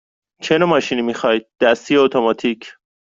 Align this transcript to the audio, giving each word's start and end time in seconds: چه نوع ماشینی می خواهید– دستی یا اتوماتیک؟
چه 0.43 0.57
نوع 0.57 0.69
ماشینی 0.69 1.01
می 1.01 1.13
خواهید– 1.13 1.47
دستی 1.61 1.93
یا 1.93 2.03
اتوماتیک؟ 2.05 2.75